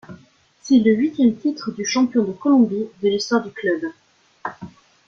C'est 0.63 0.79
le 0.79 0.93
huitième 0.95 1.35
titre 1.35 1.69
de 1.69 1.83
champion 1.83 2.23
de 2.23 2.31
Colombie 2.31 2.87
de 3.03 3.07
l'histoire 3.09 3.43
du 3.43 3.51
club. 3.51 3.83